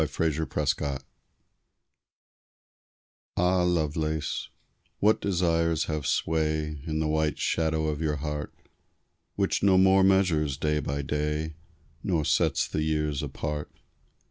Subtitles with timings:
[0.03, 1.03] TO RICHARD LOVELACE
[3.37, 4.49] Ah, Lovelace,
[4.97, 8.51] what desires have sway In the white shadow of your heart,
[9.35, 11.53] Which no more measures day by day,
[12.01, 13.69] Nor sets the years apart?